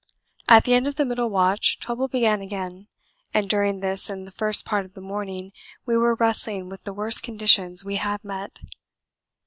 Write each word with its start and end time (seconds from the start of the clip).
At 0.47 0.63
the 0.63 0.73
end 0.73 0.87
of 0.87 0.95
the 0.95 1.05
middle 1.05 1.29
watch 1.29 1.77
trouble 1.79 2.07
began 2.07 2.41
again, 2.41 2.87
and 3.35 3.47
during 3.47 3.81
this 3.81 4.09
and 4.09 4.25
the 4.25 4.31
first 4.31 4.65
part 4.65 4.83
of 4.83 4.95
the 4.95 4.99
morning 4.99 5.51
we 5.85 5.95
were 5.95 6.15
wrestling 6.15 6.69
with 6.69 6.85
the 6.85 6.93
worst 6.93 7.21
conditions 7.21 7.85
we 7.85 7.97
have 7.97 8.23
met. 8.23 8.57